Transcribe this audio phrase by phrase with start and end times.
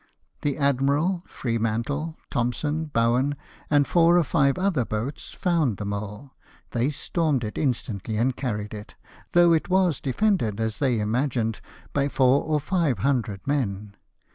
[0.41, 3.35] The Admiral, Freemantle, Thompson, Bowen,
[3.69, 6.31] and four or five other boats, found the mole;
[6.71, 8.95] they stormed it instantly and carried it,
[9.33, 11.61] though it was defended, as they imagined,
[11.93, 13.95] by four or five hundred men.